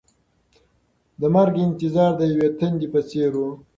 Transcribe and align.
د 1.19 1.21
مرګ 1.35 1.55
انتظار 1.67 2.11
د 2.17 2.21
یوې 2.31 2.49
تندې 2.59 2.87
په 2.93 2.99
څېر 3.09 3.31
و. 3.41 3.41